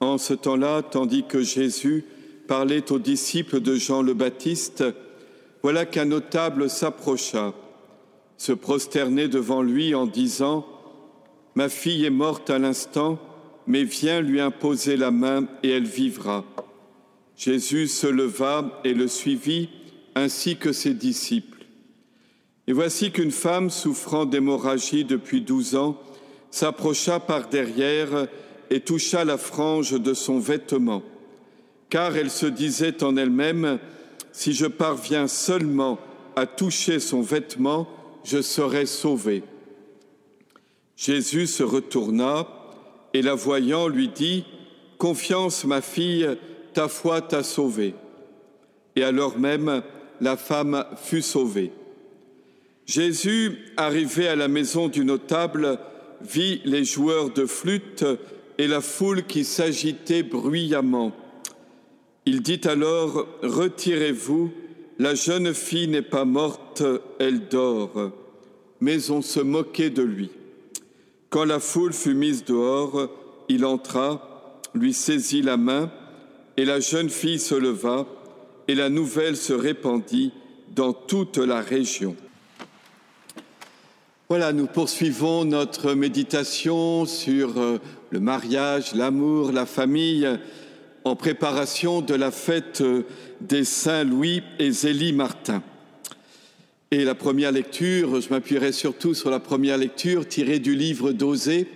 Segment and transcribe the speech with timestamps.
[0.00, 2.04] En ce temps-là, tandis que Jésus
[2.46, 4.84] parlait aux disciples de Jean le Baptiste,
[5.62, 7.54] voilà qu'un notable s'approcha,
[8.36, 10.66] se prosternait devant lui en disant
[11.54, 13.18] Ma fille est morte à l'instant,
[13.66, 16.44] mais viens lui imposer la main et elle vivra.
[17.36, 19.70] Jésus se leva et le suivit,
[20.14, 21.66] ainsi que ses disciples.
[22.66, 26.00] Et voici qu'une femme souffrant d'hémorragie depuis douze ans
[26.50, 28.28] s'approcha par derrière
[28.70, 31.02] et toucha la frange de son vêtement,
[31.88, 33.78] car elle se disait en elle-même,
[34.32, 35.98] Si je parviens seulement
[36.34, 37.88] à toucher son vêtement,
[38.24, 39.42] je serai sauvée.
[40.96, 42.46] Jésus se retourna
[43.14, 44.44] et la voyant lui dit,
[44.98, 46.28] Confiance, ma fille,
[46.72, 47.94] ta foi t'a sauvée.
[48.96, 49.82] Et alors même,
[50.20, 51.70] la femme fut sauvée.
[52.86, 55.78] Jésus, arrivé à la maison du notable,
[56.22, 58.04] vit les joueurs de flûte
[58.58, 61.12] et la foule qui s'agitait bruyamment.
[62.24, 64.50] Il dit alors, Retirez-vous,
[64.98, 66.82] la jeune fille n'est pas morte,
[67.18, 68.12] elle dort.
[68.80, 70.30] Mais on se moquait de lui.
[71.30, 73.10] Quand la foule fut mise dehors,
[73.48, 75.90] il entra, lui saisit la main,
[76.56, 78.06] et la jeune fille se leva,
[78.68, 80.32] et la nouvelle se répandit
[80.74, 82.16] dans toute la région.
[84.28, 87.78] Voilà, nous poursuivons notre méditation sur euh,
[88.10, 90.28] le mariage, l'amour, la famille,
[91.04, 93.04] en préparation de la fête euh,
[93.40, 95.62] des Saints Louis et Zélie Martin.
[96.90, 101.68] Et la première lecture, je m'appuierai surtout sur la première lecture tirée du livre d'Osée.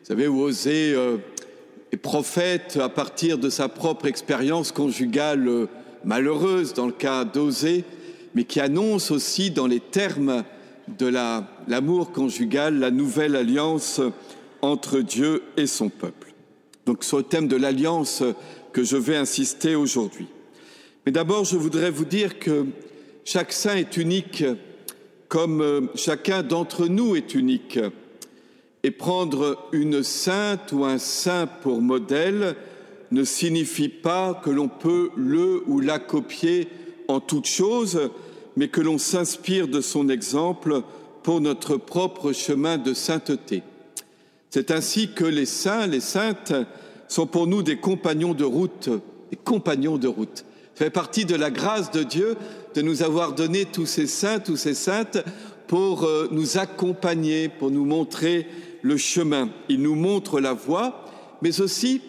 [0.00, 1.18] Vous savez, où Osée euh,
[1.92, 5.68] est prophète à partir de sa propre expérience conjugale
[6.04, 7.84] malheureuse dans le cas d'Osée,
[8.34, 10.42] mais qui annonce aussi dans les termes
[10.88, 11.06] de
[11.68, 14.00] l'amour conjugal, la nouvelle alliance
[14.62, 16.34] entre Dieu et son peuple.
[16.86, 18.22] Donc sur le thème de l'alliance
[18.72, 20.26] que je vais insister aujourd'hui.
[21.06, 22.66] Mais d'abord, je voudrais vous dire que
[23.24, 24.44] chaque saint est unique
[25.28, 27.78] comme euh, chacun d'entre nous est unique.
[28.82, 32.54] Et prendre une sainte ou un saint pour modèle
[33.10, 36.68] ne signifie pas que l'on peut le ou la copier
[37.08, 38.10] en toute chose,
[38.56, 40.82] mais que l'on s'inspire de son exemple
[41.22, 43.62] pour notre propre chemin de sainteté.
[44.50, 46.52] C'est ainsi que les saints, les saintes,
[47.08, 48.88] sont pour nous des compagnons de route,
[49.30, 50.44] des compagnons de route.
[50.74, 52.36] Ça fait partie de la grâce de Dieu
[52.74, 55.18] de nous avoir donné tous ces saints, tous ces saintes
[55.66, 58.46] pour euh, nous accompagner, pour nous montrer
[58.82, 59.48] le chemin.
[59.68, 61.04] Ils nous montrent la voie,
[61.42, 62.00] mais aussi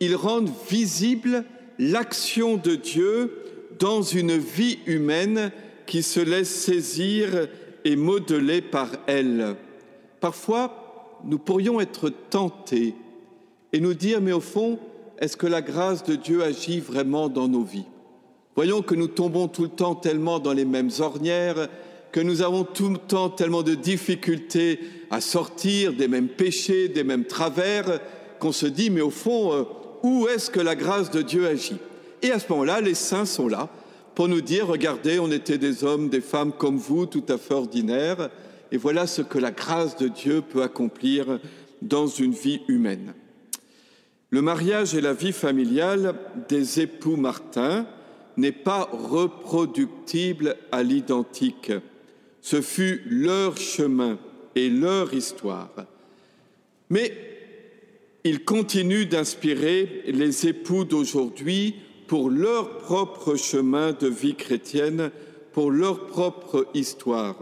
[0.00, 1.44] ils rendent visible
[1.78, 3.32] l'action de Dieu
[3.78, 5.52] dans une vie humaine
[5.92, 7.48] qui se laisse saisir
[7.84, 9.56] et modeler par elle.
[10.20, 12.94] Parfois, nous pourrions être tentés
[13.74, 14.78] et nous dire, mais au fond,
[15.18, 17.84] est-ce que la grâce de Dieu agit vraiment dans nos vies?
[18.56, 21.68] Voyons que nous tombons tout le temps tellement dans les mêmes ornières,
[22.10, 24.80] que nous avons tout le temps tellement de difficultés
[25.10, 28.00] à sortir des mêmes péchés, des mêmes travers,
[28.38, 29.64] qu'on se dit, mais au fond, euh,
[30.02, 31.76] où est-ce que la grâce de Dieu agit?
[32.22, 33.68] Et à ce moment-là, les saints sont là
[34.14, 37.54] pour nous dire, regardez, on était des hommes, des femmes comme vous, tout à fait
[37.54, 38.30] ordinaires,
[38.70, 41.38] et voilà ce que la grâce de Dieu peut accomplir
[41.80, 43.14] dans une vie humaine.
[44.30, 46.14] Le mariage et la vie familiale
[46.48, 47.86] des époux Martin
[48.36, 51.72] n'est pas reproductible à l'identique.
[52.40, 54.18] Ce fut leur chemin
[54.54, 55.70] et leur histoire.
[56.88, 57.12] Mais
[58.24, 61.76] il continue d'inspirer les époux d'aujourd'hui
[62.12, 65.10] pour leur propre chemin de vie chrétienne,
[65.54, 67.36] pour leur propre histoire.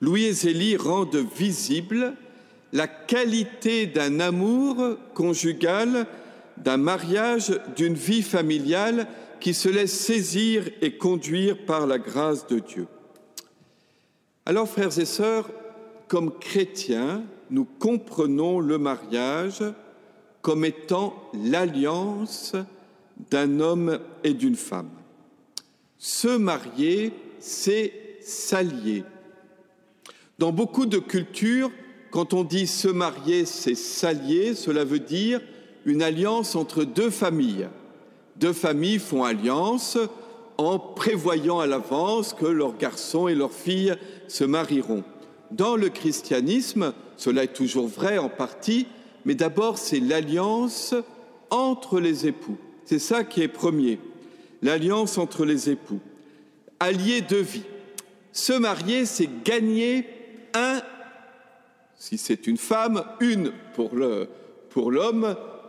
[0.00, 2.14] Louis et Zélie rendent visible
[2.72, 6.06] la qualité d'un amour conjugal,
[6.56, 9.06] d'un mariage, d'une vie familiale
[9.40, 12.86] qui se laisse saisir et conduire par la grâce de Dieu.
[14.46, 15.50] Alors, frères et sœurs,
[16.08, 19.62] comme chrétiens, nous comprenons le mariage
[20.40, 22.56] comme étant l'alliance
[23.30, 24.90] d'un homme et d'une femme.
[25.98, 29.04] Se marier, c'est s'allier.
[30.38, 31.70] Dans beaucoup de cultures,
[32.10, 35.40] quand on dit se marier, c'est s'allier, cela veut dire
[35.84, 37.68] une alliance entre deux familles.
[38.36, 39.98] Deux familles font alliance
[40.56, 43.94] en prévoyant à l'avance que leurs garçons et leurs filles
[44.28, 45.04] se marieront.
[45.50, 48.86] Dans le christianisme, cela est toujours vrai en partie,
[49.24, 50.94] mais d'abord c'est l'alliance
[51.50, 52.58] entre les époux.
[52.84, 53.98] C'est ça qui est premier,
[54.62, 56.00] l'alliance entre les époux.
[56.78, 57.64] Alliés de vie.
[58.32, 60.06] Se marier, c'est gagner
[60.54, 60.80] un,
[61.96, 64.26] si c'est une femme, une pour l'homme,
[64.70, 64.92] pour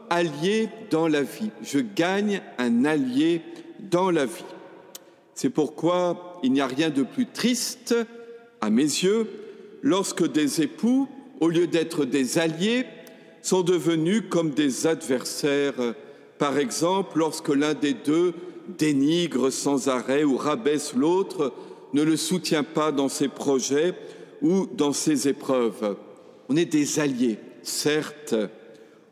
[0.10, 1.52] allié dans la vie.
[1.64, 3.42] Je gagne un allié
[3.80, 4.44] dans la vie.
[5.34, 7.96] C'est pourquoi il n'y a rien de plus triste,
[8.60, 9.28] à mes yeux,
[9.82, 11.08] lorsque des époux,
[11.40, 12.86] au lieu d'être des alliés,
[13.42, 15.96] sont devenus comme des adversaires.
[16.42, 18.34] Par exemple, lorsque l'un des deux
[18.68, 21.54] dénigre sans arrêt ou rabaisse l'autre,
[21.94, 23.94] ne le soutient pas dans ses projets
[24.42, 25.96] ou dans ses épreuves.
[26.50, 28.34] On est des alliés, certes,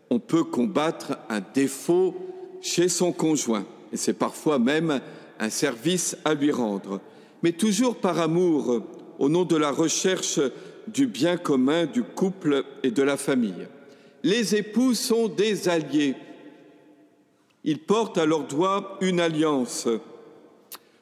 [0.09, 2.15] on peut combattre un défaut
[2.61, 4.99] chez son conjoint, et c'est parfois même
[5.39, 6.99] un service à lui rendre,
[7.43, 8.81] mais toujours par amour,
[9.19, 10.39] au nom de la recherche
[10.87, 13.67] du bien commun du couple et de la famille.
[14.23, 16.15] Les époux sont des alliés.
[17.63, 19.87] Ils portent à leurs doigts une alliance.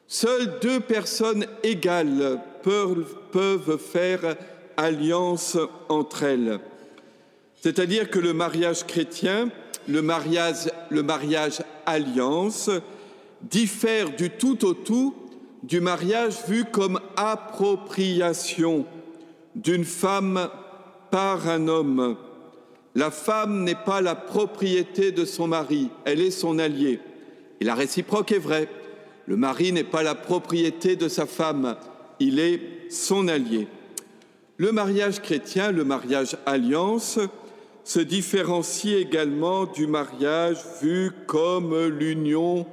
[0.06, 4.36] Seules deux personnes égales peuvent, faire
[4.76, 5.56] alliance
[5.88, 6.60] entre elles.
[7.60, 9.50] C'est-à-dire que le mariage chrétien,
[9.86, 12.70] le mariage alliance,
[13.42, 15.14] diffère du tout au tout
[15.62, 18.86] du mariage vu comme appropriation
[19.54, 20.48] d'une femme
[21.10, 22.16] par un homme.
[22.98, 26.98] La femme n'est pas la propriété de son mari, elle est son allié.
[27.60, 28.68] Et la réciproque est vraie.
[29.26, 31.76] Le mari n'est pas la propriété de sa femme,
[32.18, 32.60] il est
[32.90, 33.68] son allié.
[34.56, 37.20] Le mariage chrétien, le mariage alliance,
[37.84, 42.66] se différencie également du mariage vu comme l'union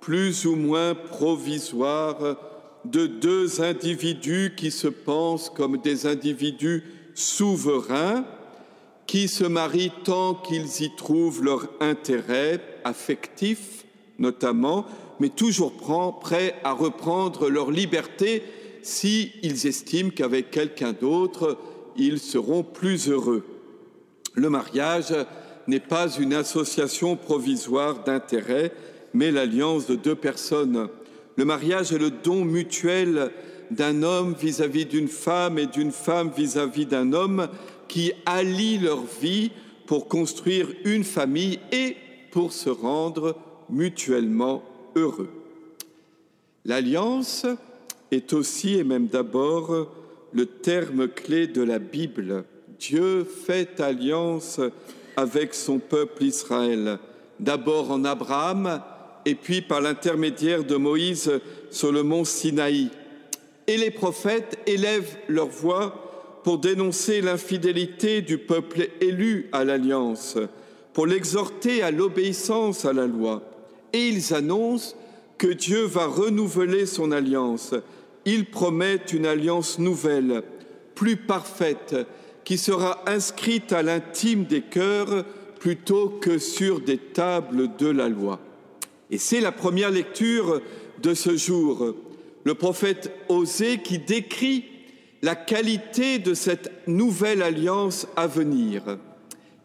[0.00, 2.38] plus ou moins provisoire
[2.86, 6.84] de deux individus qui se pensent comme des individus
[7.14, 8.24] souverains,
[9.08, 13.84] qui se marient tant qu'ils y trouvent leur intérêt affectif
[14.18, 14.84] notamment,
[15.18, 15.72] mais toujours
[16.20, 18.42] prêts à reprendre leur liberté
[18.82, 21.56] s'ils ils estiment qu'avec quelqu'un d'autre,
[21.96, 23.44] ils seront plus heureux.
[24.34, 25.14] Le mariage
[25.66, 28.72] n'est pas une association provisoire d'intérêts,
[29.14, 30.88] mais l'alliance de deux personnes.
[31.36, 33.30] Le mariage est le don mutuel
[33.70, 37.48] d'un homme vis-à-vis d'une femme et d'une femme vis-à-vis d'un homme
[37.88, 39.50] qui allient leur vie
[39.86, 41.96] pour construire une famille et
[42.30, 43.36] pour se rendre
[43.70, 44.62] mutuellement
[44.94, 45.30] heureux.
[46.64, 47.46] L'alliance
[48.10, 49.88] est aussi et même d'abord
[50.32, 52.44] le terme clé de la Bible.
[52.78, 54.60] Dieu fait alliance
[55.16, 56.98] avec son peuple Israël,
[57.40, 58.82] d'abord en Abraham
[59.24, 61.40] et puis par l'intermédiaire de Moïse
[61.70, 62.90] sur le mont Sinaï.
[63.66, 66.07] Et les prophètes élèvent leur voix
[66.42, 70.36] pour dénoncer l'infidélité du peuple élu à l'alliance,
[70.92, 73.42] pour l'exhorter à l'obéissance à la loi.
[73.92, 74.94] Et ils annoncent
[75.36, 77.74] que Dieu va renouveler son alliance.
[78.24, 80.42] Ils promettent une alliance nouvelle,
[80.94, 81.94] plus parfaite,
[82.44, 85.24] qui sera inscrite à l'intime des cœurs
[85.60, 88.40] plutôt que sur des tables de la loi.
[89.10, 90.60] Et c'est la première lecture
[91.02, 91.94] de ce jour,
[92.44, 94.64] le prophète Osée qui décrit
[95.22, 98.98] la qualité de cette nouvelle alliance à venir.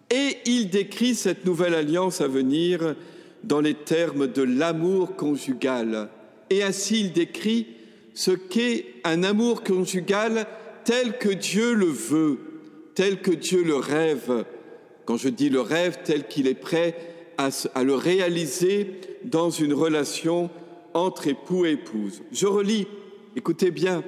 [0.10, 2.96] Et il décrit cette nouvelle alliance à venir
[3.44, 6.10] dans les termes de l'amour conjugal.
[6.50, 7.68] Et ainsi il décrit
[8.14, 10.46] ce qu'est un amour conjugal
[10.84, 12.40] tel que Dieu le veut,
[12.96, 14.46] tel que Dieu le rêve.
[15.06, 16.96] Quand je dis le rêve, tel qu'il est prêt
[17.38, 20.50] à, le réaliser dans une relation
[20.94, 22.22] entre époux et épouse.
[22.32, 22.88] Je relis,
[23.36, 24.04] écoutez bien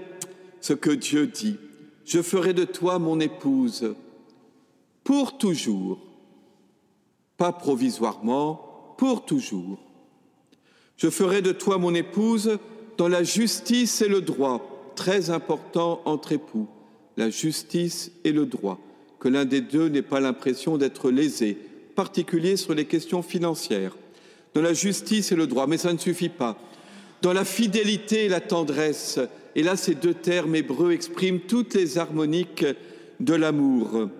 [0.66, 1.58] ce que Dieu dit.
[2.06, 3.94] Je ferai de toi mon épouse
[5.04, 6.00] pour toujours,
[7.38, 9.78] pas provisoirement, pour toujours.
[10.98, 12.58] Je ferai de toi mon épouse
[12.98, 16.68] dans la justice et le droit, très important entre époux.
[17.16, 18.80] La justice et le droit,
[19.20, 21.60] que l'un des deux n'ait pas l'impression d'être lésé,
[21.96, 23.96] particulier sur les questions financières,
[24.56, 26.58] dans la justice et le droit, mais ça ne suffit pas,
[27.26, 29.20] dans la fidélité et la tendresse,
[29.56, 32.68] et là ces deux termes hébreux expriment toutes les harmoniques
[33.20, 34.12] de l'amour.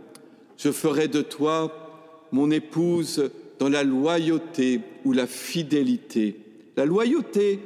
[0.58, 6.38] Je ferai de toi mon épouse dans la loyauté ou la fidélité.
[6.78, 7.60] La loyauté,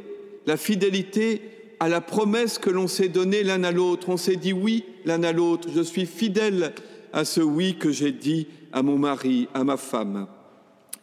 [0.46, 1.42] la fidélité
[1.80, 4.10] à la promesse que l'on s'est donnée l'un à l'autre.
[4.10, 5.70] On s'est dit oui l'un à l'autre.
[5.74, 6.74] Je suis fidèle
[7.14, 10.28] à ce oui que j'ai dit à mon mari, à ma femme.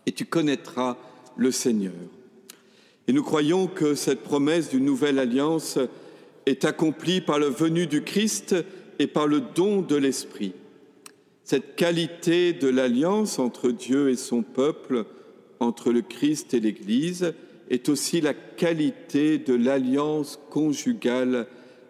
[0.05, 0.99] Et tu connaîtras
[1.38, 1.95] le Seigneur.
[3.08, 5.78] Et nous croyons que cette promesse d'une nouvelle alliance
[6.46, 8.54] est accomplie par le venu du Christ
[8.98, 10.52] et par le don de l'Esprit.
[11.44, 15.04] Cette qualité de l'alliance entre Dieu et son peuple,
[15.60, 17.34] entre le Christ et l'Église,
[17.70, 21.46] est aussi la qualité de l'alliance conjugale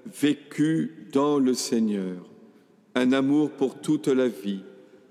[0.07, 2.17] vécue dans le Seigneur.
[2.95, 4.61] Un amour pour toute la vie,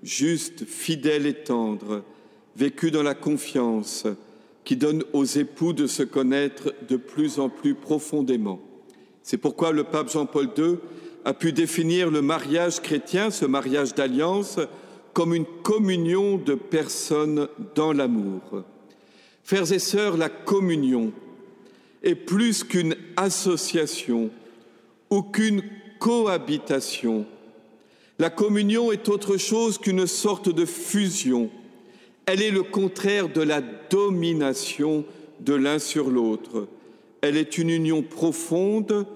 [0.02, 2.04] juste, fidèle et tendre,
[2.56, 4.06] vécue dans la confiance,
[4.66, 8.60] qui donne aux époux de se connaître de plus en plus profondément.
[9.22, 10.78] C'est pourquoi le pape Jean-Paul II
[11.24, 14.58] a pu définir le mariage chrétien, ce mariage d'alliance,
[15.12, 17.46] comme une communion de personnes
[17.76, 18.64] dans l'amour.
[19.44, 21.12] Frères et sœurs, la communion
[22.02, 24.30] est plus qu'une association
[25.10, 25.62] ou qu'une
[26.00, 27.24] cohabitation.
[28.18, 31.50] La communion est autre chose qu'une sorte de fusion.
[32.26, 35.04] Elle est le contraire de la domination
[35.38, 36.66] de l'un sur l'autre.
[37.20, 39.06] Elle est une union profonde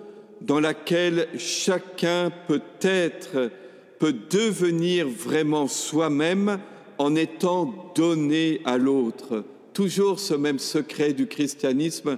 [0.40, 3.50] dans laquelle chacun peut être,
[3.98, 6.60] peut devenir vraiment soi-même
[6.98, 9.44] en étant donné à l'autre.
[9.72, 12.16] Toujours ce même secret du christianisme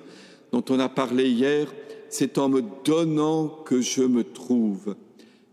[0.53, 1.73] dont on a parlé hier,
[2.11, 4.95] c'est en me donnant que je me trouve.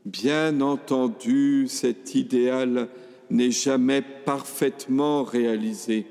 [0.03, 2.89] Bien entendu, cet idéal
[3.29, 6.05] n'est jamais parfaitement réalisé.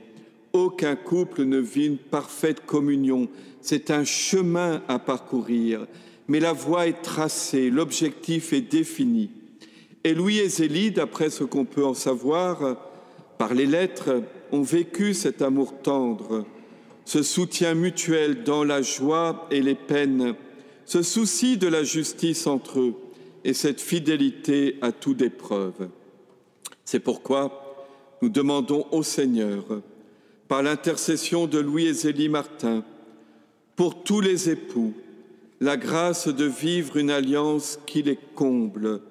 [0.52, 3.28] Aucun couple ne vit une parfaite communion.
[3.60, 5.86] C'est un chemin à parcourir
[6.28, 9.30] mais la voie est tracée, l'objectif est défini.
[10.04, 12.76] Et Louis et Zélie, d'après ce qu'on peut en savoir,
[13.38, 14.22] par les lettres,
[14.52, 16.44] ont vécu cet amour tendre,
[17.04, 20.34] ce soutien mutuel dans la joie et les peines,
[20.84, 22.94] ce souci de la justice entre eux
[23.44, 25.88] et cette fidélité à toute épreuve.
[26.90, 27.76] C'est pourquoi
[28.22, 29.62] nous demandons au Seigneur,
[30.48, 32.82] par l'intercession de Louis et Zélie Martin,
[33.76, 34.94] pour tous les époux,
[35.60, 39.02] la grâce de vivre une alliance qui les comble,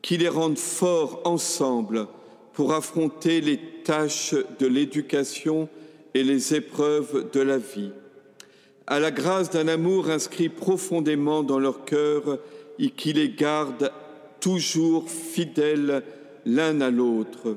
[0.00, 2.06] qui les rende forts ensemble
[2.54, 5.68] pour affronter les tâches de l'éducation
[6.14, 7.92] et les épreuves de la vie,
[8.86, 12.38] à la grâce d'un amour inscrit profondément dans leur cœur
[12.78, 13.92] et qui les garde
[14.40, 16.02] toujours fidèles
[16.46, 17.56] l'un à l'autre,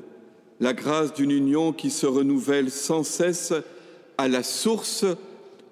[0.60, 3.52] la grâce d'une union qui se renouvelle sans cesse
[4.18, 5.04] à la source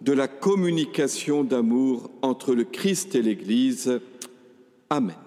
[0.00, 4.00] de la communication d'amour entre le Christ et l'Église.
[4.90, 5.21] Amen.